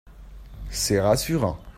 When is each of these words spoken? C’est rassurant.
C’est 0.71 0.99
rassurant. 0.99 1.59